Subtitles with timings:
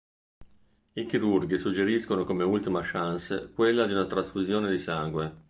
[0.93, 5.35] I chirurghi suggeriscono come ultima "chance" quella di una trasfusione di sangue.